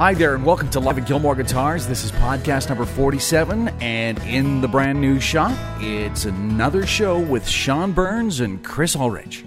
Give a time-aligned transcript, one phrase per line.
[0.00, 1.86] Hi there, and welcome to Live at Gilmore Guitars.
[1.86, 7.46] This is podcast number 47, and in the brand new shop, it's another show with
[7.46, 9.44] Sean Burns and Chris Ulrich.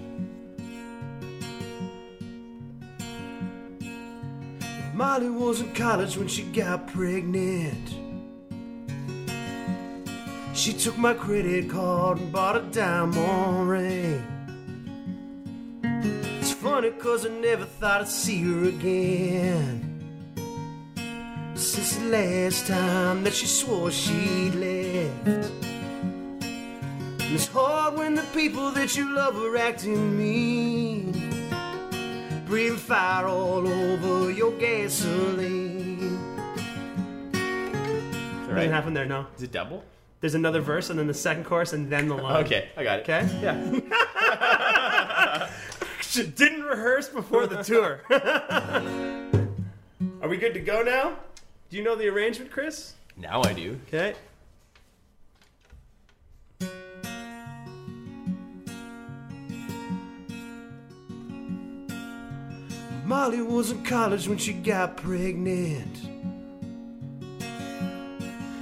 [4.92, 7.88] Molly was in college when she got pregnant.
[10.54, 14.24] She took my credit card and bought a diamond ring.
[16.38, 19.93] It's funny cause I never thought I'd see her again.
[21.74, 25.50] Since the last time that she swore she'd left.
[26.46, 31.10] And it's hard when the people that you love are acting mean.
[32.46, 36.16] Breathing fire all over your gasoline.
[38.46, 38.54] Right.
[38.54, 39.04] What happened there?
[39.04, 39.26] No.
[39.36, 39.82] Is it double?
[40.20, 42.44] There's another verse and then the second chorus and then the line.
[42.44, 43.02] Okay, I got it.
[43.02, 43.26] Okay?
[43.42, 45.50] Yeah.
[46.02, 48.02] She didn't rehearse before the tour.
[50.22, 51.16] Are we good to go now?
[51.74, 52.94] Do you know the arrangement, Chris?
[53.16, 53.80] now I do.
[53.88, 54.14] Okay.
[63.04, 65.98] Molly was in college when she got pregnant.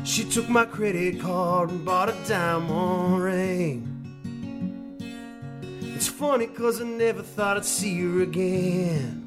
[0.05, 3.89] She took my credit card and bought a diamond ring.
[5.83, 9.22] It's funny cause I never thought I'd see her again.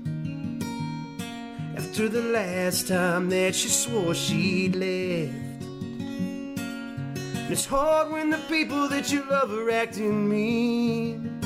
[1.96, 5.64] After the last time that she swore she'd left.
[5.64, 11.40] And it's hard when the people that you love are acting mean.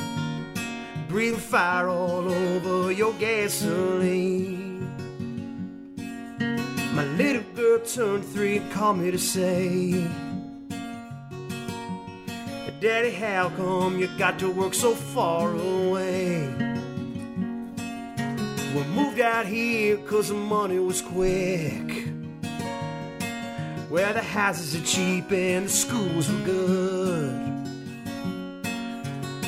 [1.08, 4.90] Breathing fire all over your gasoline.
[6.96, 10.08] My little girl turned three and called me to say,
[12.82, 16.69] Daddy, how come you got to work so far away?
[18.76, 22.06] We moved out here cause the money was quick.
[23.90, 27.50] Where the houses are cheap and the schools were good.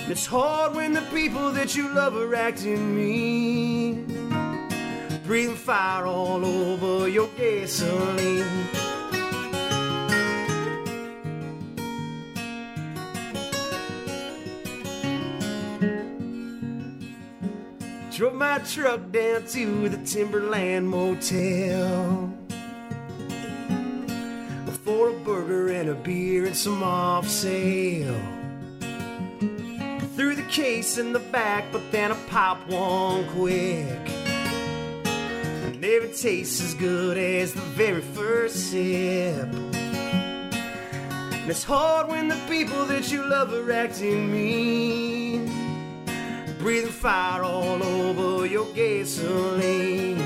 [0.09, 4.07] It's hard when the people that you love are acting mean.
[5.23, 8.80] Breathing fire all over your gasoline.
[18.21, 22.31] Drove my truck down to the Timberland Motel
[24.83, 28.13] for a burger and a beer and some off sale.
[30.15, 33.87] Threw the case in the back, but then I popped one quick.
[35.03, 39.51] And never tastes as good as the very first sip.
[41.33, 45.60] And it's hard when the people that you love are acting mean.
[46.61, 50.19] Breathing fire all over your gasoline.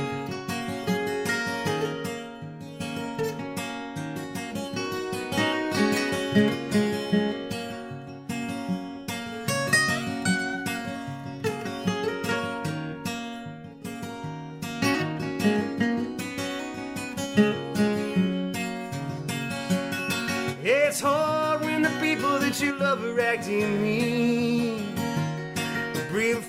[20.62, 24.15] It's hard when the people that you love are acting mean.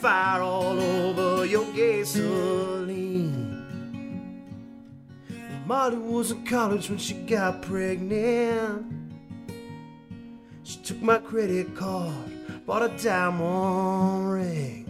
[0.06, 3.42] Breathing fire all over your gasoline.
[5.66, 8.86] Molly was in college when she got pregnant.
[10.62, 12.30] She took my credit card,
[12.66, 14.84] bought a diamond ring.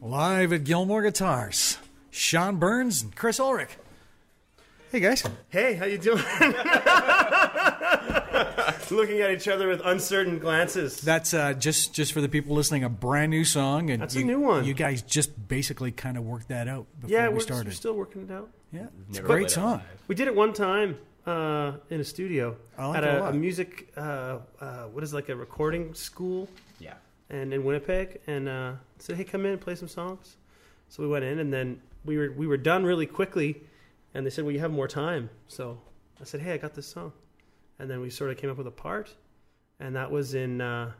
[0.00, 1.76] Live at Gilmore Guitars,
[2.10, 3.76] Sean Burns and Chris Ulrich.
[4.90, 5.22] Hey guys.
[5.50, 6.24] Hey, how you doing?
[8.90, 11.00] Looking at each other with uncertain glances.
[11.00, 14.24] That's uh, just just for the people listening, a brand new song, and That's a
[14.24, 14.64] new one.
[14.64, 17.66] You guys just basically kind of worked that out before yeah, we we're, started.
[17.66, 18.48] we're still working it out.
[18.72, 19.82] yeah, it's a great song.
[20.06, 20.96] We did it one time
[21.26, 23.92] uh, in a studio like at a a, a music.
[23.96, 26.48] Uh, uh, what is it, like a recording school,
[26.78, 26.94] Yeah.
[27.30, 30.36] and in Winnipeg, and uh, said, "Hey, come in and play some songs."
[30.88, 33.62] So we went in, and then we were we were done really quickly,
[34.14, 35.78] and they said, "Well, you have more time." So
[36.20, 37.12] I said, "Hey, I got this song,"
[37.78, 39.14] and then we sort of came up with a part,
[39.80, 40.92] and that was in uh,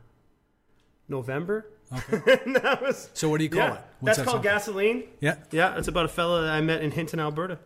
[1.08, 1.66] November.
[1.94, 2.18] Okay.
[2.62, 3.80] that was So what do you call yeah, it?
[4.00, 4.42] What's that's that called song?
[4.42, 5.04] Gasoline.
[5.20, 5.36] Yeah.
[5.50, 7.58] Yeah, it's about a fella that I met in Hinton, Alberta.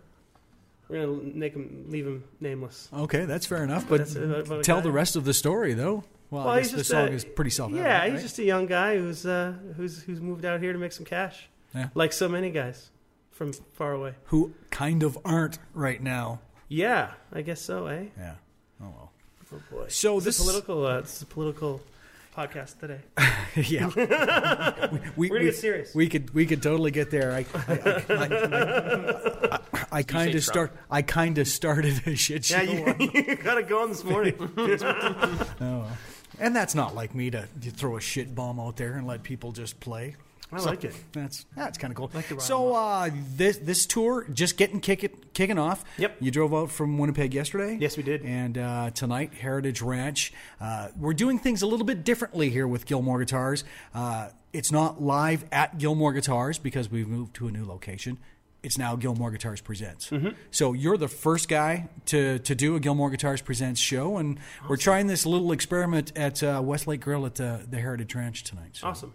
[0.89, 2.89] We're gonna make him leave him nameless.
[2.93, 3.89] Okay, that's fair enough.
[3.89, 4.83] But That's about- about a tell guy.
[4.83, 6.05] the rest of the story, though.
[6.31, 7.87] Well, Well, I guess he's the song a- is pretty self-evident.
[7.91, 8.23] Yeah, he's right?
[8.23, 11.49] just a young guy who's uh, who's who's moved out here to make some cash.
[11.75, 11.89] Yeah.
[11.95, 12.91] Like so many guys
[13.31, 14.15] from far away.
[14.27, 16.41] who kind of aren't right now.
[16.69, 18.07] Yeah, I guess so, eh?
[18.17, 18.35] Yeah.
[18.83, 19.13] Oh well.
[19.55, 19.85] Oh boy.
[19.89, 20.87] So It's this a political.
[20.87, 21.81] Uh, it's a political.
[22.37, 23.01] podcast today.
[23.57, 23.89] yeah,
[25.17, 25.95] we, We're gonna get serious.
[25.95, 27.33] We could we could totally get there.
[27.33, 27.73] I I,
[28.09, 30.73] I, I, I, I kind of start.
[30.91, 34.35] I kind of started a shit show, Yeah, you, you got it going this morning.
[35.61, 35.87] oh,
[36.41, 39.23] and that's not like me to, to throw a shit bomb out there and let
[39.23, 40.17] people just play.
[40.53, 40.95] I like it.
[41.13, 42.11] That's that's kind of cool.
[42.13, 45.85] Like so uh, this this tour just getting kick it, kicking off.
[45.99, 46.17] Yep.
[46.21, 47.79] You drove out from Winnipeg yesterday.
[47.81, 48.23] Yes, we did.
[48.23, 50.33] And uh, tonight, Heritage Ranch.
[50.61, 53.65] Uh, we're doing things a little bit differently here with Gilmore Guitars.
[53.95, 58.19] Uh, it's not live at Gilmore Guitars because we've moved to a new location.
[58.63, 60.11] It's now Gilmore Guitars Presents.
[60.11, 60.37] Mm-hmm.
[60.53, 64.39] So you're the first guy to, to do a Gilmore Guitars Presents show, and
[64.69, 68.77] we're trying this little experiment at uh, Westlake Grill at the, the Heritage Ranch tonight.
[68.77, 68.87] So.
[68.87, 69.15] Awesome.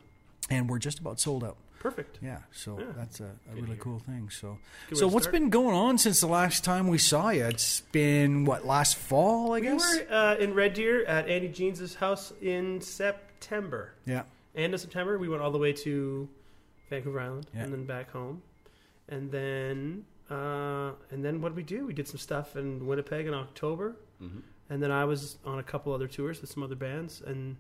[0.50, 1.58] And we're just about sold out.
[1.80, 2.18] Perfect.
[2.24, 4.30] Yeah, so that's a, a really cool thing.
[4.32, 4.58] So,
[4.90, 5.34] Good way so to what's start.
[5.34, 7.46] been going on since the last time we saw you?
[7.46, 9.94] It's been what last fall, I We guess.
[9.94, 13.94] We were uh, in Red Deer at Andy Jeans' house in September.
[14.06, 14.24] Yeah,
[14.56, 16.28] End of September, we went all the way to
[16.90, 17.64] Vancouver Island Yeah.
[17.64, 18.42] and then back home,
[19.08, 21.86] and then uh, and then what did we do?
[21.86, 24.42] We did some stuff in Winnipeg in October, Mhm.
[24.72, 27.56] and then I was on a couple other tours with some other bands, and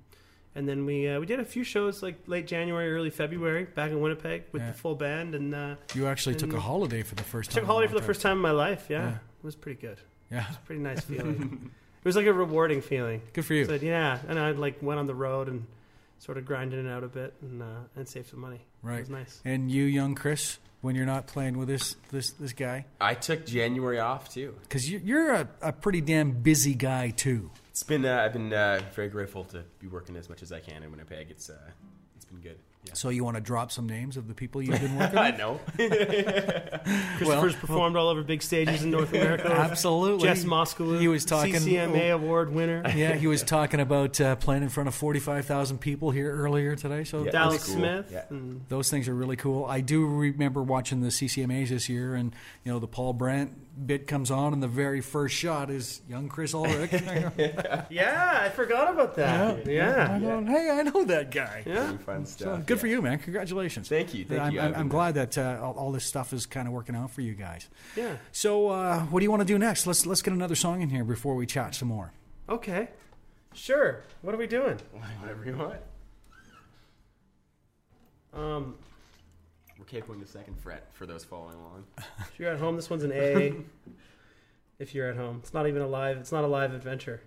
[0.57, 3.91] and then we uh, we did a few shows like late January, early February back
[3.91, 4.71] in Winnipeg with Yeah.
[4.71, 7.55] the full band, and uh, you actually took a holiday for the first time.
[7.61, 8.07] took a holiday for the time.
[8.07, 8.87] first time in my life.
[8.89, 9.15] Yeah, Yeah.
[9.15, 9.99] it was pretty good.
[10.31, 11.71] Yeah, it was a Pretty nice feeling.
[12.03, 13.21] it was like a rewarding feeling.
[13.33, 13.63] good for you.
[13.65, 15.65] Said, yeah, and I like went on the road and
[16.19, 17.65] sort of grinded it out a bit and uh,
[17.95, 18.61] and saved some money.
[18.81, 19.41] Right, It was nice.
[19.45, 23.45] And you, young Chris, when you're not playing with this this this guy, I took
[23.45, 24.55] January off too.
[24.63, 27.51] because you, you're a, a pretty damn busy guy too.
[27.77, 30.59] It's been uh, I've been uh, very grateful to be working as much as I
[30.59, 31.27] can in Winnipeg.
[31.29, 31.53] It's uh,
[32.15, 32.57] it's been good.
[32.85, 32.93] Yeah.
[32.95, 35.15] So you want to drop some names of the people you've been working with?
[35.15, 35.37] I with?
[35.37, 35.59] know.
[37.17, 39.47] Christopher's performed all over big stages in North America.
[39.51, 40.27] Absolutely.
[40.27, 42.81] Jess Moskaluke, He was talking- CCMA award winner.
[42.95, 47.03] Yeah, he was talking about uh, playing in front of 45,000 people here earlier today.
[47.03, 47.31] So Yeah.
[47.31, 47.75] Dallas cool.
[47.75, 48.09] Smith.
[48.11, 48.23] Yeah.
[48.31, 49.65] And those things are really cool.
[49.65, 52.33] I do remember watching the CCMAs this year, and
[52.63, 53.51] you know the Paul Brandt
[53.85, 56.91] bit comes on, and the very first shot is young Chris Ulrich.
[57.89, 59.65] yeah, I forgot about that.
[59.65, 60.13] Yeah.
[60.13, 61.63] I'm hey, I know that guy.
[61.65, 61.85] Yeah.
[61.85, 62.65] Really fun So stuff.
[62.65, 62.81] good yeah.
[62.81, 63.19] for you, man.
[63.19, 63.87] Congratulations.
[63.87, 64.25] Thank you.
[64.25, 64.59] Thank I'm, you.
[64.59, 67.11] I'm, I've I'm glad that uh, all, all this stuff is kind of working out
[67.11, 67.69] for you guys.
[67.95, 68.17] Yeah.
[68.31, 69.85] So, uh, what do you want to do next?
[69.85, 72.11] Let's let's get another song in here before we chat some more.
[72.49, 72.89] Okay.
[73.53, 74.03] Sure.
[74.21, 74.79] What are we doing?
[75.19, 75.79] Whatever you want.
[78.33, 78.86] Um, We're
[79.87, 81.85] capering the second fret for those following along.
[82.19, 83.53] if you're at home, this one's an A.
[84.79, 86.17] if you're at home, it's not even a live.
[86.17, 87.21] It's not a live adventure.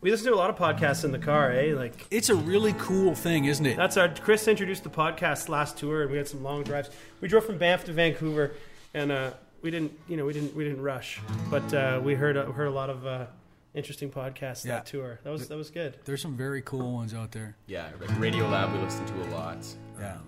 [0.00, 1.72] We listen to a lot of podcasts in the car, eh?
[1.74, 3.76] Like It's a really cool thing, isn't it?
[3.76, 6.90] That's our Chris introduced the podcast last tour, and we had some long drives.
[7.20, 8.52] We drove from Banff to Vancouver,
[8.94, 9.30] and uh,
[9.62, 11.20] we didn't, you know, we didn't, we didn't rush,
[11.50, 13.26] but uh, we heard uh, heard a lot of uh,
[13.74, 14.76] interesting podcasts Yeah.
[14.76, 15.18] that tour.
[15.24, 15.96] That was that was good.
[16.04, 17.56] There's some very cool ones out there.
[17.66, 19.58] Yeah, like Radio Lab we listen to a lot.
[19.98, 20.18] Yeah.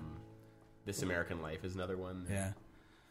[0.87, 2.27] This American Life is another one.
[2.31, 2.53] Yeah.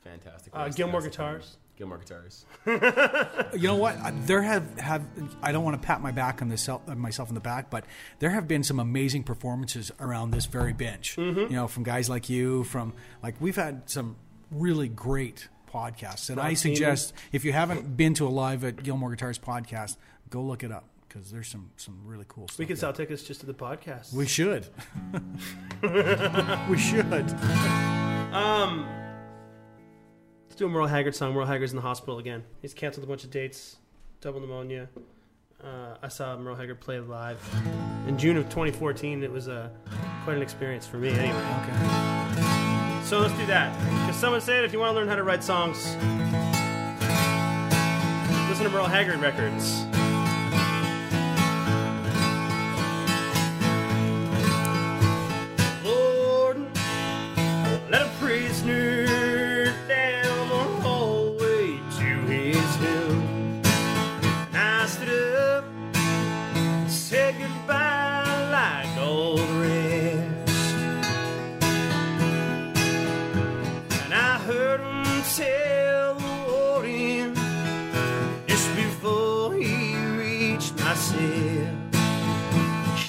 [0.03, 0.53] Fantastic.
[0.55, 1.57] Uh, Gilmore to that Guitars.
[1.77, 2.45] Gilmore Guitars.
[3.53, 3.97] You know what?
[4.27, 5.03] There have have
[5.41, 7.69] I don't want to pat my back on this self, uh, myself in the back,
[7.69, 7.85] but
[8.19, 11.15] there have been some amazing performances around this very bench.
[11.17, 11.39] Mm-hmm.
[11.39, 12.93] You know, from guys like you, from
[13.23, 14.17] like we've had some
[14.51, 18.83] really great podcasts, and I Rob suggest if you haven't been to a live at
[18.83, 19.97] Gilmore Guitars podcast,
[20.29, 22.59] go look it up because there's some some really cool stuff.
[22.59, 24.13] We can sell tickets just to the podcast.
[24.13, 24.67] We should.
[26.69, 27.33] we should.
[28.31, 28.87] um,
[30.47, 31.33] let's do a Merle Haggard song.
[31.33, 32.43] Merle Haggard's in the hospital again.
[32.61, 33.77] He's canceled a bunch of dates,
[34.21, 34.87] double pneumonia.
[35.61, 37.41] Uh, I saw Merle Haggard play live
[38.07, 39.23] in June of 2014.
[39.23, 39.69] It was uh,
[40.23, 41.43] quite an experience for me, anyway.
[41.61, 43.03] Okay.
[43.03, 43.77] So let's do that.
[44.05, 45.95] Because someone said if you want to learn how to write songs,
[48.47, 49.88] listen to Merle Haggard records.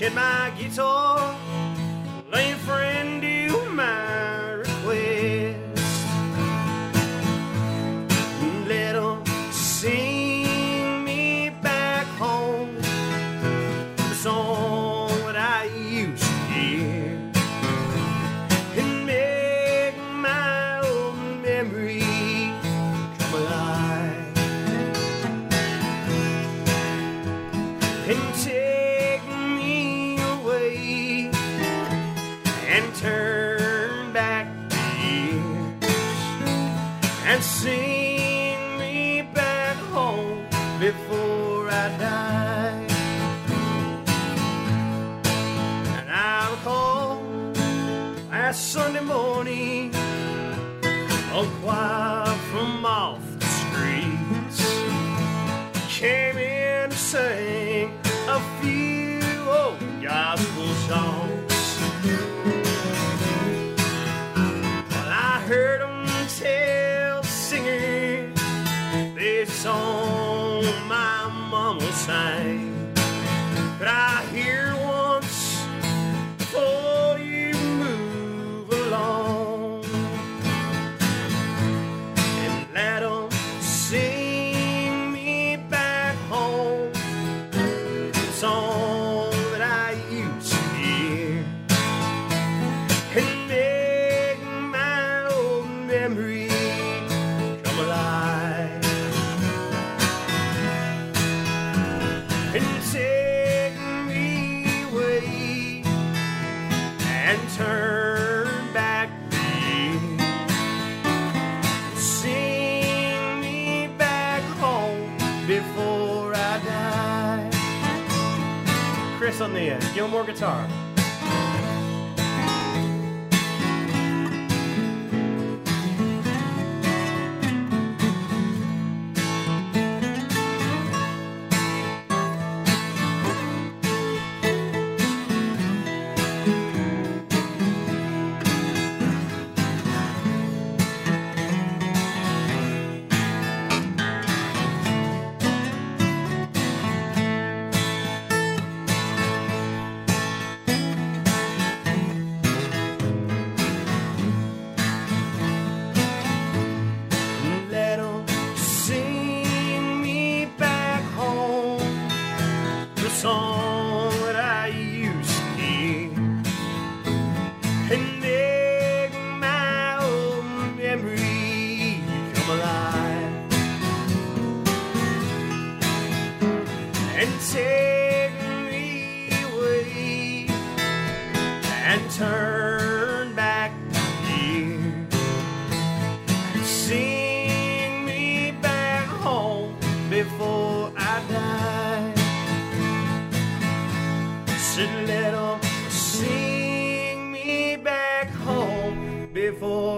[0.01, 0.40] Shed my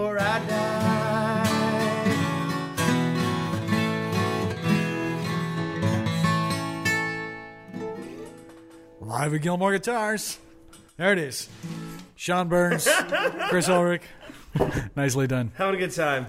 [0.03, 2.13] before I die.
[9.01, 10.39] Live at Gilmore Guitars.
[10.97, 11.49] There it is.
[12.17, 12.89] Sean Burns,
[13.49, 14.03] Chris Ulrich.
[14.95, 15.51] Nicely done.
[15.57, 16.27] Having a good time.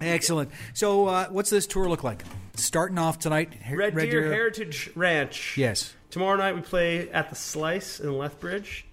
[0.00, 0.50] Excellent.
[0.74, 2.22] So, uh, what's this tour look like?
[2.54, 5.56] Starting off tonight, Her- Red, Deer, Heritage Ranch.
[5.56, 5.94] Yes.
[6.10, 8.84] Tomorrow night we play at the Slice in Lethbridge.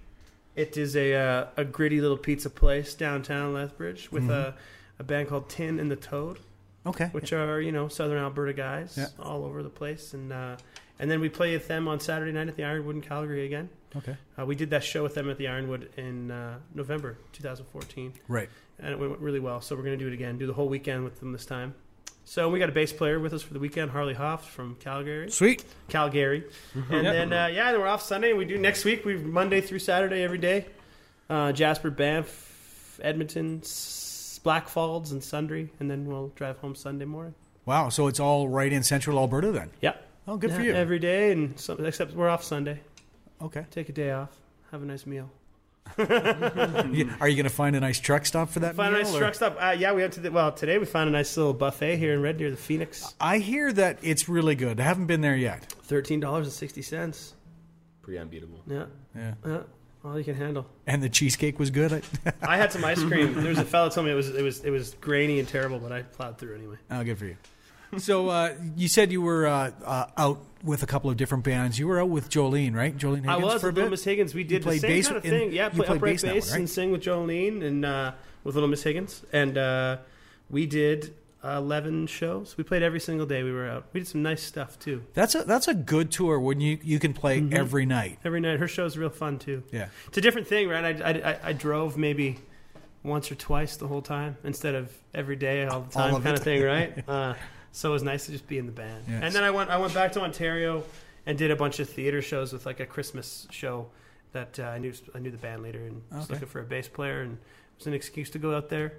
[0.59, 4.55] It is a uh, a gritty little pizza place downtown Lethbridge with a,
[4.99, 6.37] a band called Tin and the Toad,
[6.85, 7.05] Okay.
[7.13, 9.07] which are you know Southern Alberta guys Yeah.
[9.19, 10.57] all over the place, and uh,
[10.99, 13.69] and then we play with them on Saturday night at the Ironwood in Calgary again.
[13.95, 14.17] Okay.
[14.37, 18.49] Uh, we did that show with them at the Ironwood in uh, November 2014, Right.
[18.79, 19.61] and it went really well.
[19.61, 21.73] So we're going to do it again, do the whole weekend with them this time.
[22.25, 25.31] So we got a bass player with us for the weekend, Harley Hoff from Calgary.
[25.31, 25.65] Sweet.
[25.87, 26.43] Calgary.
[26.75, 27.13] And Yep.
[27.13, 28.33] then, uh, yeah, then we're off Sunday.
[28.33, 29.03] We do next week.
[29.03, 30.65] We Monday through Saturday every day.
[31.29, 37.33] Uh, Jasper, Banff, Edmonton, S- Blackfalds, and Sundre, And then we'll drive home Sunday morning.
[37.65, 37.89] Wow.
[37.89, 39.71] So it's all right in central Alberta then?
[39.81, 39.93] Yeah.
[40.27, 40.73] Oh, good for you.
[40.73, 42.79] Every day, and so, except we're off Sunday.
[43.41, 43.65] okay.
[43.71, 44.29] Take a day off.
[44.71, 45.31] Have a nice meal.
[45.97, 49.13] Yeah, Are you going to find a nice truck stop for that Find a nice
[49.13, 49.57] or- truck stop.
[49.59, 52.13] Uh, yeah, we went to the, well, today we found a nice little buffet here
[52.13, 53.13] in Red Deer, the Phoenix.
[53.19, 54.79] I hear that it's really good.
[54.79, 55.73] I haven't been there yet.
[55.87, 57.33] $13.60.
[58.01, 58.61] Pretty unbeatable.
[58.67, 58.85] Yeah.
[59.15, 59.33] Yeah.
[59.45, 59.59] Yeah.
[60.03, 60.65] All you can handle.
[60.87, 61.91] And the cheesecake was good.
[62.25, 63.33] I- I had some ice cream.
[63.33, 65.77] There was a fella told me it was it was it was grainy and terrible,
[65.79, 66.77] but I plowed through anyway.
[66.89, 67.35] oh, good for you.
[67.97, 71.79] So uh, you said you were uh, uh, out with a couple of different bands.
[71.79, 72.95] You were out with Jolene, right?
[72.97, 73.91] Jolene Higgins I was for with Little.
[73.91, 74.33] Miss Higgins.
[74.33, 75.51] We did the same bass kind of in- thing.
[75.53, 76.59] Yeah, play upright bass bass, one, right?
[76.59, 78.11] and sing with Jolene and uh,
[78.43, 79.97] with Little Miss Higgins, and uh,
[80.49, 81.13] we did
[81.43, 82.57] uh, eleven shows.
[82.57, 83.85] We played every single day we were out.
[83.93, 85.03] We did some nice stuff too.
[85.13, 87.53] That's a that's a good tour when you you can play Mm-hmm.
[87.55, 88.19] every night.
[88.25, 89.63] Every night, her show's real fun too.
[89.71, 89.87] Yeah.
[90.07, 91.01] It's a different thing, right?
[91.01, 92.39] I, I, I, drove maybe
[93.03, 96.35] once or twice the whole time instead of every day all the time All kind
[96.35, 96.39] it.
[96.39, 97.03] of thing, right?
[97.09, 97.33] uh,
[97.71, 99.05] so it was nice to just be in the band.
[99.07, 99.23] Yes.
[99.23, 100.83] And then I went I went back to Ontario
[101.25, 103.87] and did a bunch of theater shows with like a Christmas show
[104.31, 106.33] that uh, I knew I knew the band leader and was Okay.
[106.35, 107.39] looking for a bass player and it
[107.77, 108.93] was an excuse to go out there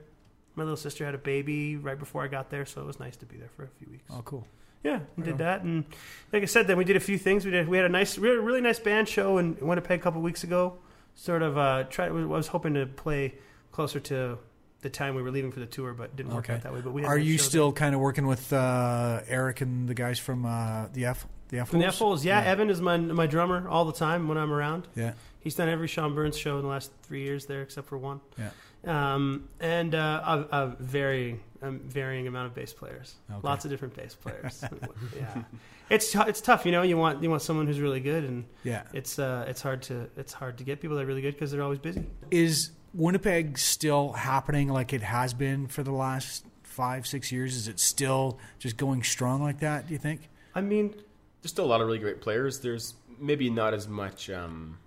[0.57, 3.17] My little sister had a baby right before I got there, so it was nice
[3.19, 4.05] to be there for a few weeks.
[4.11, 4.47] Oh, cool.
[4.83, 5.85] Yeah, we did that, and
[6.33, 7.45] like I said, then we did a few things.
[7.45, 7.69] We did.
[7.69, 10.23] We had a nice, we had a really nice band show in Winnipeg a couple
[10.23, 10.79] weeks ago.
[11.15, 12.07] Sort of uh, try.
[12.07, 13.35] I was hoping to play
[13.73, 14.39] closer to
[14.83, 16.55] the time we were leaving for the tour, but didn't work Okay.
[16.55, 16.81] out that way.
[16.81, 20.19] But we had Are you still kind of working with uh, Eric and the guys
[20.19, 21.71] from uh, the F the F.
[21.73, 22.51] The F-Holes, yeah, Yeah.
[22.51, 24.87] Evan is my my drummer all the time when I'm around.
[24.95, 25.13] Yeah.
[25.41, 28.21] He's done every Sean Burns show in the last three years there, except for one.
[28.39, 28.51] Yeah.
[28.87, 33.15] Um, and uh, a, a varying, a varying amount of bass players.
[33.31, 33.41] Okay.
[33.43, 34.63] Lots of different bass players.
[35.17, 35.43] yeah,
[35.91, 36.65] it's t- it's tough.
[36.65, 38.83] You know, you want you want someone who's really good, and Yeah.
[38.95, 41.51] it's uh, it's hard to it's hard to get people that are really good because
[41.51, 42.07] they're always busy.
[42.31, 47.57] Is Winnipeg still happening like it has been for the last five, six years?
[47.57, 50.29] Is it still just going strong like that, do you think?
[50.55, 50.95] I mean,
[51.43, 52.61] There's still a lot of really great players.
[52.61, 54.79] There's maybe not as much, um,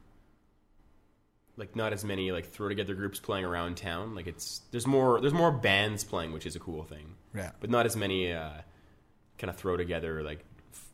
[1.55, 4.15] like not as many like throw together groups playing around town.
[4.15, 7.15] Like it's there's more there's more bands playing, which is a cool thing.
[7.35, 7.51] Yeah.
[7.59, 8.49] But not as many uh,
[9.37, 10.43] kind of throw together like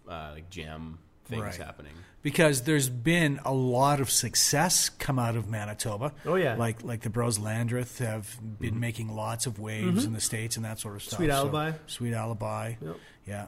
[0.08, 1.56] uh, like jam things Right.
[1.56, 1.94] happening.
[2.22, 6.12] Because there's been a lot of success come out of Manitoba.
[6.26, 6.52] Oh, yeah.
[6.52, 6.60] Mm-hmm.
[6.60, 10.66] Like like the Bros Landreth have been making lots of waves in the States and
[10.66, 11.18] that sort of stuff.
[11.18, 11.72] Sweet So- Alibi.
[11.88, 12.74] Sweet Alibi.
[12.82, 12.96] Yep.
[13.26, 13.48] Yeah.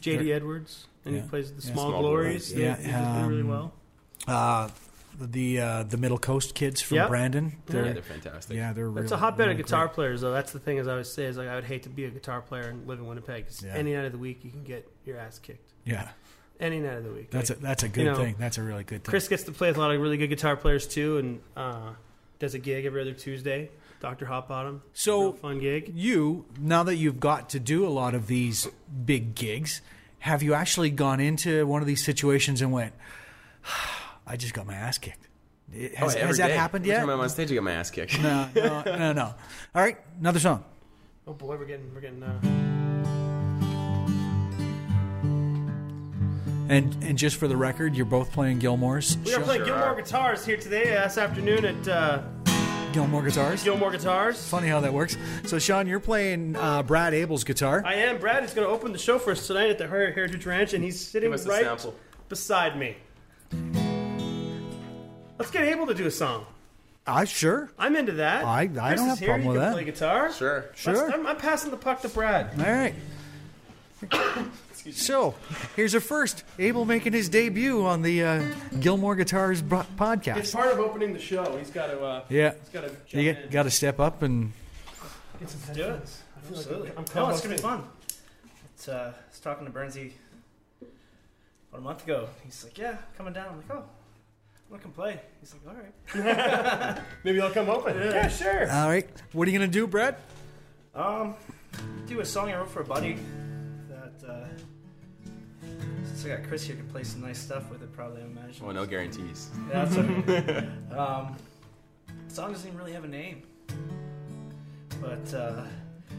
[0.00, 0.32] J.D.
[0.32, 1.22] Edwards, and Yeah.
[1.22, 1.72] he plays the Yeah.
[1.72, 2.52] Small, Small Glories.
[2.52, 2.54] Glories.
[2.54, 3.72] They- Yeah, he does really um, well.
[4.28, 4.68] Uh,
[5.18, 7.08] the uh, the Middle Coast kids from Yep.
[7.08, 7.52] Brandon.
[7.66, 8.56] They're, They're, yeah, they're fantastic.
[8.56, 9.94] yeah, they're It's really- a hotbed really of guitar great.
[9.94, 10.30] players, though.
[10.32, 12.10] That's the thing, as I always say, is like I would hate to be a
[12.10, 13.46] guitar player and live in Winnipeg.
[13.46, 13.72] 'cause Yeah.
[13.74, 15.72] any night of the week you can get your ass kicked.
[15.84, 16.10] Yeah,
[16.60, 17.30] Any night of the week.
[17.30, 18.36] that's a that's a good know, thing.
[18.38, 19.10] That's a really good thing.
[19.10, 21.90] Chris gets to play with a lot of really good guitar players too, and uh,
[22.38, 23.70] does a gig every other Tuesday.
[24.00, 24.82] Doctor Hot Bottom.
[24.94, 25.92] So- Real fun gig.
[25.94, 28.66] you now that you've got to do a lot of these
[29.04, 29.80] big gigs,
[30.20, 32.92] have you actually gone into one of these situations and went,
[34.26, 35.28] "I just got my ass kicked"?
[35.72, 36.54] It- Has, Oh, has that day.
[36.56, 37.00] happened Every yet?
[37.00, 38.20] time I'm on stage, I get my ass kicked.
[38.20, 39.34] No, no, no, no.
[39.74, 40.64] All right, another song.
[41.26, 42.22] Oh boy, we're getting we're getting.
[42.22, 42.89] Uh,
[46.70, 49.42] And and just for the record, you're both playing Gilmore's we are show?
[49.44, 49.96] playing Gilmore.
[49.96, 52.22] Guitars here today, uh, this afternoon at uh,
[52.92, 53.64] Gilmore guitars.
[53.64, 54.48] Gilmore Guitars.
[54.48, 55.16] Funny how that works.
[55.46, 57.82] So, Sean, you're playing uh, Brad Abel's guitar.
[57.84, 58.18] I am.
[58.18, 60.82] Brad is going to open the show for us tonight at the Heritage Ranch, and
[60.84, 61.86] he's sitting Give us a right
[62.28, 62.96] beside me.
[65.38, 66.46] Let's get Abel to do a song.
[67.04, 67.72] I sure.
[67.80, 68.44] I'm into that.
[68.44, 69.28] I- I Chris don't have a here.
[69.28, 69.72] problem you with can that.
[69.72, 70.32] Play guitar.
[70.32, 70.64] Sure.
[70.76, 71.12] Sure.
[71.12, 72.50] I'm, I'm passing the puck to Brad.
[72.60, 72.94] All right.
[74.92, 75.34] So,
[75.76, 76.44] here's a first.
[76.58, 78.42] Abel making his debut on the uh,
[78.80, 81.56] Gilmore Guitars bro- It's part of opening the show.
[81.58, 82.00] He's got to.
[82.00, 82.54] Uh, Yeah.
[82.60, 83.20] he's got to.
[83.20, 84.52] You got to step up and.
[85.38, 85.86] get some do it.
[85.88, 86.22] headphones.
[86.50, 86.90] Like Absolutely.
[86.96, 87.84] I'm no, it's gonna be fun.
[88.74, 90.12] It's, uh, I was talking to Bernsey
[90.80, 92.28] about a month ago.
[92.44, 95.76] He's like, "Yeah, coming down." I'm like, "Oh, I want to come play." He's like,
[95.76, 97.96] "All right." Maybe I'll come open.
[97.98, 98.70] Yeah, sure.
[98.72, 99.06] All right.
[99.32, 100.16] What are you going to do, Brad?
[100.94, 101.34] Um,
[102.08, 103.16] do a song I wrote for a buddy
[103.88, 104.46] that uh,
[106.24, 107.92] I got Chris here, can play some nice stuff with it.
[107.92, 108.64] Probably, I imagine.
[108.66, 109.50] Oh, no guarantees.
[109.68, 110.68] Yeah, that's okay.
[110.96, 111.36] um,
[112.28, 113.42] the song doesn't even really have a name,
[115.00, 115.64] but uh,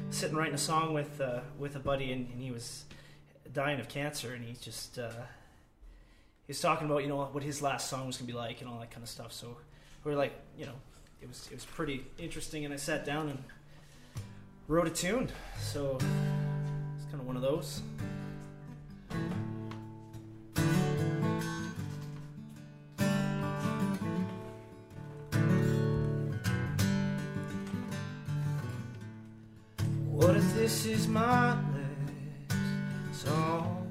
[0.10, 2.86] sitting writing a song with uh, with a buddy, and, and he was
[3.54, 7.62] dying of cancer, and he just uh, he was talking about you know what his
[7.62, 9.32] last song was gonna be like and all that kind of stuff.
[9.32, 9.58] So
[10.04, 10.76] we were like, you know,
[11.22, 13.44] it was it was pretty interesting, and I sat down and
[14.68, 15.30] wrote a tune.
[15.60, 17.82] So it's kind of one of those.
[30.22, 33.88] What if this is my last song?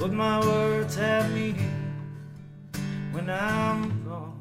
[0.00, 1.92] Would my words have meaning
[3.12, 4.40] when I'm gone?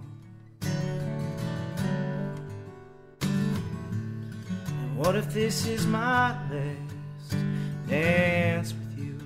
[4.70, 7.36] And what if this is my last
[7.90, 9.20] dance with you?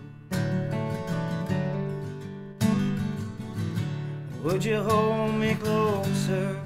[4.42, 6.65] Would you hold me closer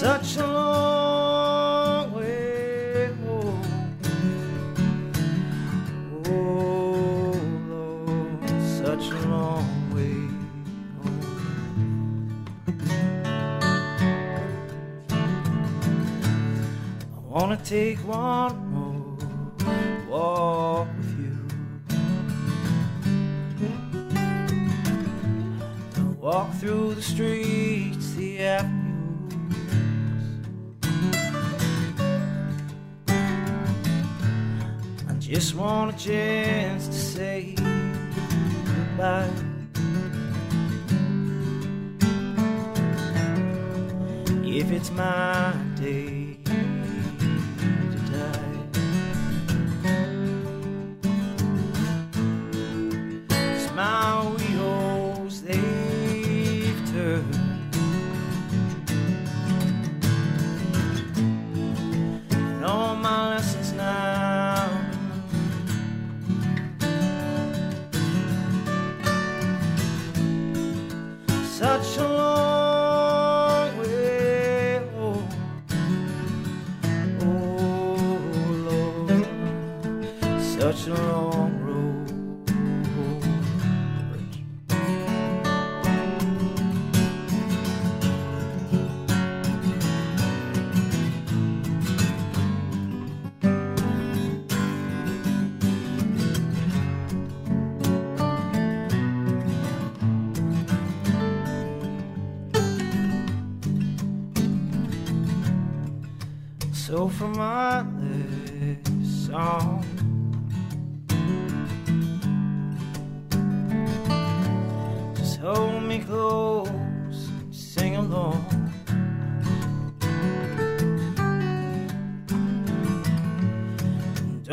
[0.00, 3.62] Such a long way home.
[6.26, 7.32] Oh
[7.70, 10.18] Lord, such a long way
[11.00, 11.24] home.
[17.14, 19.16] I wanna take one more
[20.10, 21.36] walk with you.
[26.20, 28.73] Walk through the streets, the avenues.
[35.32, 37.54] Just want a chance to say
[38.66, 39.30] goodbye.
[44.44, 45.63] If it's my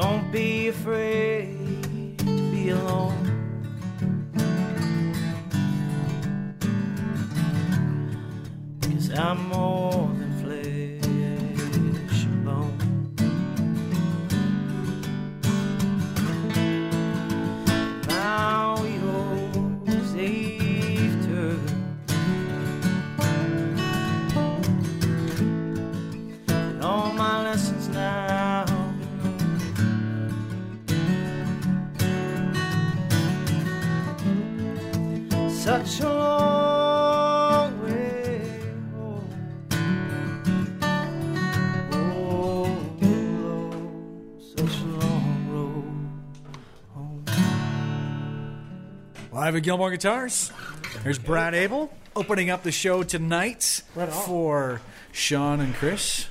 [0.01, 3.21] Don't be afraid to be alone.
[8.81, 9.80] Cause I'm more
[49.51, 50.49] Live at Gilmore Guitars.
[51.03, 53.83] There's Brad Abel opening up the show tonight
[54.25, 54.79] for
[55.11, 56.27] Sean and Chris.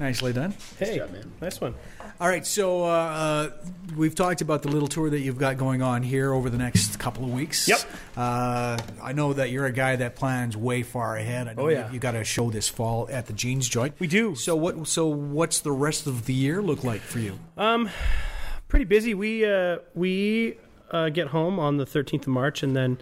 [0.00, 0.54] Nicely done.
[0.76, 1.30] Hey, job, man.
[1.40, 1.76] nice one.
[2.20, 3.50] All right, so uh, uh,
[3.96, 6.98] we've talked about the little tour that you've got going on here over the next
[6.98, 7.68] couple of weeks.
[7.68, 7.78] Yep.
[8.16, 11.46] Uh, I know that you're a guy that plans way far ahead.
[11.46, 11.86] I know Oh, yeah.
[11.86, 13.94] you, you got a show this fall at the Jeans Joint.
[14.00, 14.34] We do.
[14.34, 14.88] So what?
[14.88, 17.38] So what's the rest of the year look like for you?
[17.56, 17.88] Um,
[18.66, 19.14] pretty busy.
[19.14, 20.56] We uh, we
[20.90, 22.98] uh, get home on the 13th of March, and then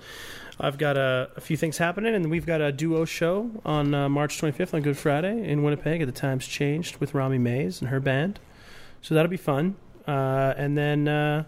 [0.60, 4.08] I've got a, a few things happening, and we've got a duo show on uh,
[4.08, 7.90] March 25th on Good Friday in Winnipeg at the Times Changed with Romi Mayes and
[7.90, 8.40] her band.
[9.00, 9.76] So that'll be fun.
[10.06, 11.44] Uh, and then uh,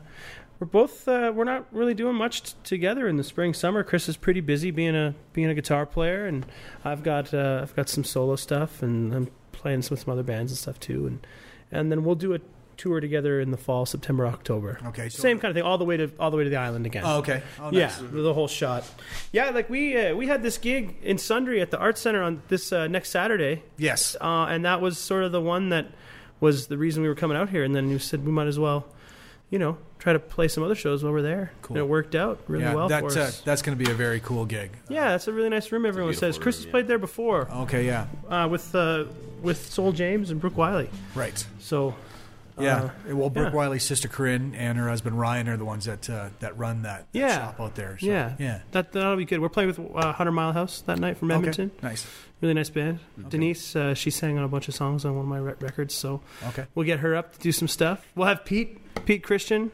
[0.60, 3.82] we're both uh, we're not really doing much t- together in the spring summer.
[3.82, 6.44] Chris is pretty busy being a being a guitar player, and
[6.84, 10.52] I've got uh, I've got some solo stuff, and I'm playing with some other bands
[10.52, 11.06] and stuff too.
[11.06, 11.26] And
[11.72, 12.40] and then we'll do a
[12.80, 14.78] tour together in the fall, September, October.
[14.86, 16.56] Okay, so- same kind of thing, all the way to all the way to the
[16.56, 17.02] island again.
[17.04, 17.42] Oh, okay.
[17.60, 17.98] Oh, Yeah, nice.
[18.10, 18.84] the whole shot.
[19.32, 22.42] Yeah, like we uh, we had this gig in Sundre at the Arts Center on
[22.48, 24.16] this uh, next Saturday, Yes.
[24.20, 25.86] uh, and that was sort of the one that
[26.40, 27.62] was the reason we were coming out here.
[27.64, 28.86] And then you said we might as well,
[29.50, 31.52] you know, try to play some other shows while we're there.
[31.60, 31.76] Cool.
[31.76, 33.42] And it worked out really yeah, well that, for uh, us.
[33.42, 34.70] that's going to be a very cool gig.
[34.88, 35.84] yeah, that's a really nice room.
[35.84, 36.70] Everyone says beautiful Chris room, has yeah.
[36.70, 39.04] played there before Okay, yeah, uh, with uh,
[39.42, 40.88] with Soul James and Brooke Wiley.
[41.14, 41.46] right.
[41.58, 41.94] So
[42.62, 42.90] Yeah.
[43.10, 43.56] uh, well, Brooke yeah.
[43.56, 47.06] Wiley's sister Corinne and her husband Ryan are the ones that uh, that run that,
[47.12, 47.36] that Yeah.
[47.38, 47.98] shop out there.
[47.98, 48.60] So, yeah, Yeah.
[48.72, 49.40] that that'll be good.
[49.40, 51.70] We're playing with uh, Hunter Mile House that night from Edmonton.
[51.78, 51.86] Okay.
[51.88, 52.06] Nice.
[52.40, 53.00] Really nice band.
[53.28, 55.94] Denise, uh, she sang on a bunch of songs on one of my re- records,
[55.94, 56.64] so Okay.
[56.74, 58.06] we'll get her up to do some stuff.
[58.14, 59.70] We'll have Pete, Pete Christian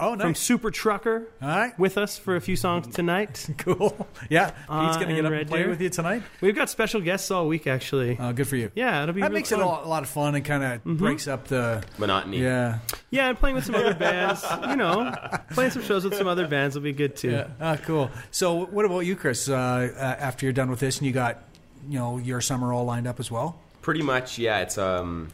[0.00, 0.34] Oh, from.
[0.34, 1.78] Super Trucker All right.
[1.78, 3.48] with us for a few songs tonight.
[3.58, 4.06] Cool.
[4.30, 4.50] Yeah.
[4.50, 5.68] Pete's going to get and up Red and play Deer.
[5.70, 6.22] with you tonight.
[6.40, 8.16] We've got special guests all week, actually.
[8.18, 8.70] Uh, good for you.
[8.74, 9.64] yeah, it'll be That makes it fun.
[9.64, 11.82] a lot, a lot of fun and kind of breaks up the.
[11.98, 12.40] Monotony.
[12.40, 12.78] Yeah.
[13.10, 14.44] Yeah, and playing with some other bands.
[14.68, 15.12] You know,
[15.50, 17.30] playing some shows with some other bands will be good too.
[17.30, 17.48] Yeah.
[17.60, 18.10] Ah, cool.
[18.30, 19.48] So, what about you, Chris?
[19.48, 21.42] Uh, uh, after you're done with this and you got,
[21.88, 23.60] you know, your summer all lined up as well?
[23.82, 24.60] Pretty much, yeah.
[24.60, 25.28] It's um,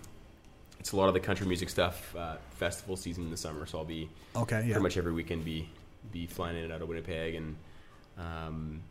[0.84, 2.14] it's a lot of the country music stuff.
[2.14, 4.56] Uh, festival season in the summer, so I'll be Okay.
[4.58, 4.64] Yeah.
[4.74, 5.66] pretty much every weekend be
[6.12, 7.56] be flying in and out of Winnipeg, and
[8.18, 8.82] um,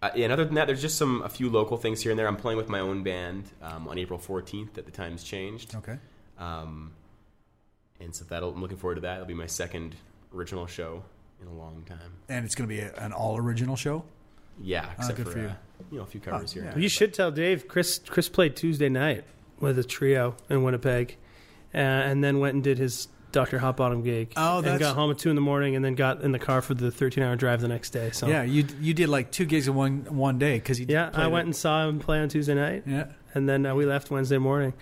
[0.00, 0.24] uh, yeah.
[0.24, 2.28] And other than that, there's just some a few local things here and there.
[2.28, 5.74] I'm playing with my own band um, on April 14th at the Times Changed.
[5.74, 5.96] Okay.
[6.38, 6.92] Um,
[8.00, 9.14] and so that'll I'm looking forward to that.
[9.14, 9.96] It'll be my second
[10.32, 11.02] original show
[11.42, 12.12] in a long time.
[12.28, 14.04] And it's going to be a, an all original show.
[14.60, 15.46] Yeah, except good for, for you.
[15.48, 15.52] uh,
[15.90, 16.70] you know a few covers Oh, here.
[16.72, 16.78] yeah.
[16.80, 17.66] You should tell Dave.
[17.66, 19.24] Chris Chris played Tuesday night
[19.60, 21.16] with a trio in Winnipeg,
[21.74, 24.32] uh, and then went and did his Doctor Hot Bottom gig.
[24.36, 26.38] Oh, and that's- got home at two in the morning, and then got in the
[26.38, 28.10] car for the thirteen hour drive the next day.
[28.10, 31.10] So Yeah, you you did like two gigs in one one day because you yeah,
[31.12, 33.84] I it- went and saw him play on Tuesday night, yeah and then uh, we
[33.84, 34.72] left Wednesday morning.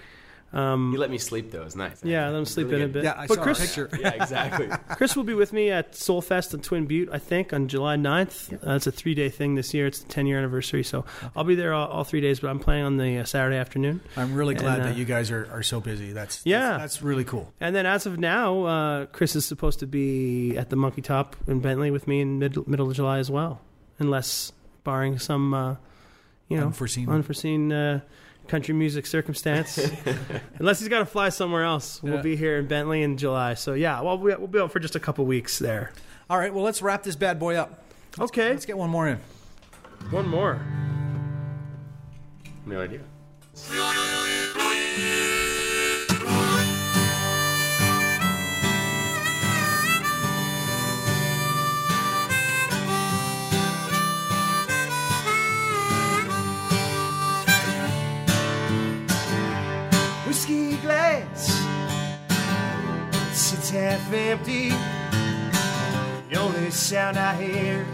[0.52, 1.62] Um, You let me sleep though.
[1.64, 2.02] It's nice.
[2.04, 3.04] yeah, let him sleep Really in a bit.
[3.04, 3.14] yeah.
[3.18, 3.90] I but saw Chris, a picture.
[4.00, 4.68] Yeah, exactly.
[4.96, 8.52] Chris will be with me at Soulfest in Twin Butte, I think, on July 9th.
[8.66, 9.86] Uh, it's a three day thing this year.
[9.86, 10.82] It's the 10 year anniversary.
[10.84, 11.04] So
[11.34, 14.00] I'll be there all, all three days, but I'm playing on the uh, Saturday afternoon.
[14.16, 16.12] I'm really glad And, uh, that you guys are, are so busy.
[16.12, 16.60] That's Yeah.
[16.78, 17.52] that's, that's really cool.
[17.60, 21.36] And then as of now, uh, Chris is supposed to be at the Monkey Top
[21.48, 23.60] in Bentley with me in mid- middle of July as well,
[23.98, 24.52] unless
[24.84, 25.76] barring some, uh,
[26.48, 27.08] you know, Unforeseen.
[27.10, 28.00] unforeseen uh,
[28.48, 29.78] country music circumstance.
[30.58, 32.22] unless he's got to fly somewhere else, we'll Yeah.
[32.22, 33.54] be here in Bentley in July.
[33.54, 35.92] So yeah, well, we- we'll be out for just a couple weeks there.
[36.30, 37.82] All right, well let's wrap this bad boy up.
[38.18, 39.18] Okay, Let's get one more in.
[40.10, 40.60] one more.
[42.66, 43.00] no idea.
[63.70, 64.68] Half empty.
[66.30, 67.86] The only sound I hear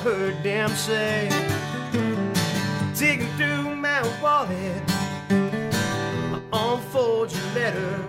[0.00, 1.28] heard them say.
[2.94, 4.82] Digging through my wallet,
[5.30, 8.04] I unfold your letter.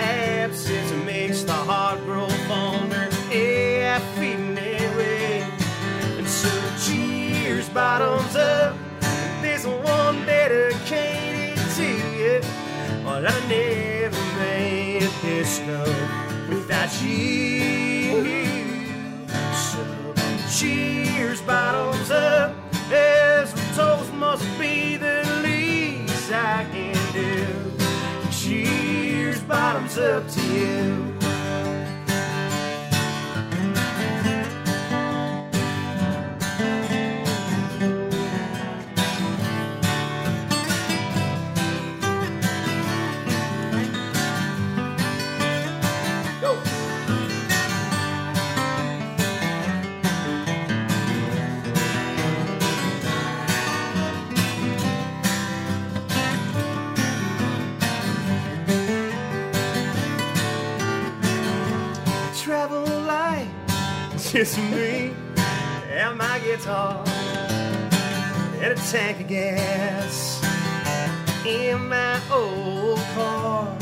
[0.00, 3.10] Absence makes the heart grow fonder.
[3.30, 5.42] Yeah, I'm feeling that way.
[6.16, 6.50] And so
[6.82, 8.74] cheers, bottoms up.
[9.42, 12.40] This one dedicated to you.
[13.04, 15.84] Well, I never made it this low
[16.48, 18.49] without you.
[20.60, 22.54] Cheers, bottoms up.
[22.92, 27.46] As the toast must be the least I can do.
[28.30, 30.99] Cheers, bottoms up to you.
[64.32, 65.12] Just me
[65.88, 67.02] and my guitar
[68.60, 70.40] and a tank of gas
[71.44, 73.76] in my old car.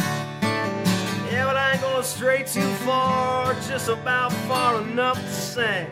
[1.30, 5.87] Yeah, but I ain't gonna stray too far, just about far enough to sing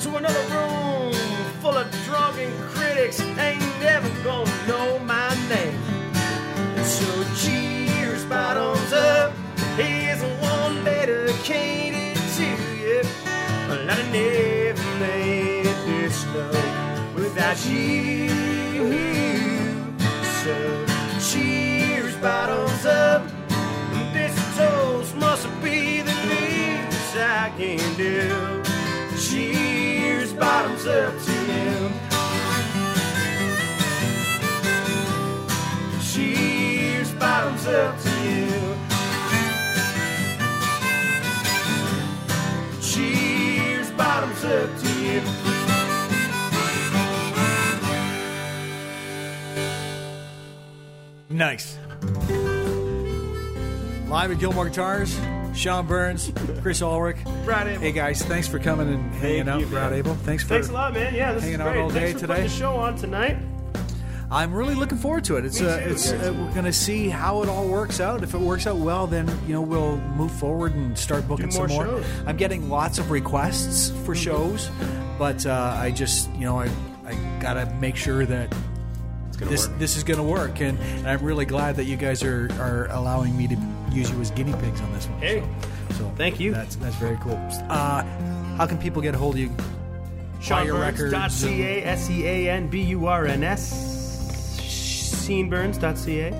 [0.00, 1.12] to another room
[1.60, 3.20] full of drunken critics.
[3.20, 5.78] Ain't never gonna know my name.
[6.82, 9.34] So cheers, bottoms up.
[9.76, 10.52] Here's one.
[10.84, 11.81] Well, I
[14.12, 16.50] never made this low
[17.14, 18.28] without you.
[20.42, 20.86] So
[21.18, 23.22] cheers, bottoms up.
[24.12, 28.62] This toast must be the least I can do.
[29.18, 31.90] Cheers, bottoms up to you.
[36.12, 38.11] Cheers, bottoms up
[51.42, 51.76] Nice.
[54.06, 55.18] Live at Gilmore Guitars,
[55.56, 56.30] Sean Burns,
[56.62, 57.16] Kris Ulrich.
[57.44, 57.80] Brad Abel.
[57.80, 59.98] Hey guys, thanks for coming and hanging out, you, Brad man.
[59.98, 60.14] Abel.
[60.14, 61.12] Thanks for Thanks a lot, man.
[61.12, 61.82] Yeah, this hanging is out great.
[61.82, 62.32] all day Thanks for today.
[62.34, 63.38] putting the show on tonight.
[64.30, 65.44] I'm really looking forward to it.
[65.44, 65.88] It's Me uh, too.
[65.90, 68.22] it's uh, we're going to see how it all works out.
[68.22, 71.68] If it works out well, then you know we'll move forward and start booking more
[71.68, 71.84] some more.
[71.86, 72.06] shows.
[72.24, 74.70] I'm getting lots of requests for shows,
[75.18, 76.70] but uh, I just you know I
[77.04, 78.54] I got to make sure that
[79.42, 79.78] It's gonna this work.
[79.78, 82.86] this is going to work, and, and I'm really glad that you guys are are
[82.90, 83.56] allowing me to
[83.92, 85.20] use you as guinea pigs on this one.
[85.20, 85.42] Hey,
[85.90, 86.52] so, so thank you.
[86.52, 87.38] That's that's very cool.
[87.68, 88.02] Uh,
[88.56, 89.50] how can people get a hold of you?
[90.48, 93.90] Buy your records and- SeanBurns.ca, S E A N B U R N S.
[95.22, 96.32] SeanBurns.ca.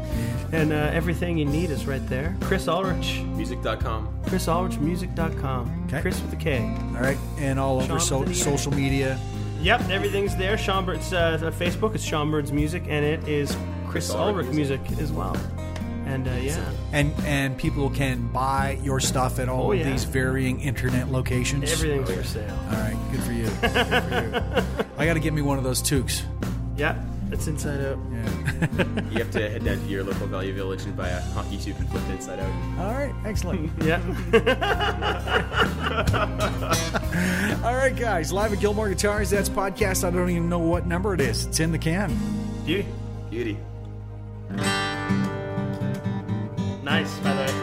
[0.52, 2.36] And uh, everything you need is right there.
[2.40, 3.20] Kris Ulrich.
[3.36, 4.08] Music.com.
[4.24, 5.84] KrisUlrichMusic.com.
[5.86, 6.00] Okay.
[6.02, 6.60] Kris with a K.
[6.60, 9.18] All right, and all over so, with an social media.
[9.62, 10.59] Yep, everything's there.
[10.59, 14.57] Sean Burns, uh, uh, Facebook is Sean Burns Music, and it is Kris Ulrich Ulrich
[14.57, 15.37] Music as well.
[16.05, 20.03] And uh, yeah, and and people can buy your stuff at all Oh, of these
[20.05, 21.70] varying internet locations.
[21.72, 22.59] everything's for sale.
[22.70, 23.44] All right, good for you.
[23.44, 24.87] Good for you.
[24.98, 26.22] I got to get me one of those toques.
[26.77, 27.01] Yeah,
[27.32, 27.98] it's inside out.
[28.10, 28.28] Yeah.
[29.12, 31.76] You have to head down to your local Value Village and buy a hockey suit
[31.78, 32.50] and flip it inside out.
[32.78, 33.70] all right, excellent.
[33.84, 34.00] Yeah.
[37.64, 39.30] all right, guys, live at Gilmore Guitars.
[39.30, 40.04] That's podcast.
[40.04, 41.46] I don't even know what number it is.
[41.46, 42.16] It's in the can.
[42.64, 42.86] Beauty.
[43.30, 43.58] Beauty.
[46.82, 47.62] Nice, by the